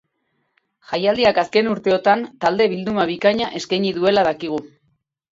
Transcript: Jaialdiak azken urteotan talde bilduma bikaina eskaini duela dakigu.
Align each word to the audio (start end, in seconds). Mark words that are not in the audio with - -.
Jaialdiak 0.91 1.39
azken 1.41 1.67
urteotan 1.73 2.23
talde 2.45 2.67
bilduma 2.71 3.05
bikaina 3.11 3.51
eskaini 3.59 3.93
duela 3.99 4.25
dakigu. 4.29 4.59